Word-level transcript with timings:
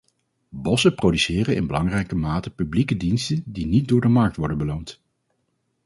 Bossen 0.49 0.95
produceren 0.95 1.55
in 1.55 1.67
belangrijke 1.67 2.15
mate 2.15 2.49
publieke 2.49 2.97
diensten 2.97 3.43
die 3.45 3.65
niet 3.65 3.87
door 3.87 4.01
de 4.01 4.07
markt 4.07 4.35
worden 4.35 4.57
beloond. 4.57 5.01